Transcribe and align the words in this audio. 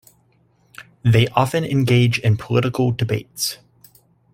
They 1.03 1.27
often 1.35 1.63
engage 1.63 2.17
in 2.17 2.35
political 2.35 2.91
debates. 2.91 3.59